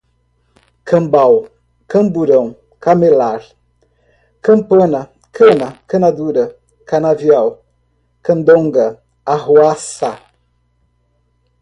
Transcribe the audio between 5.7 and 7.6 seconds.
cana dura, canavial,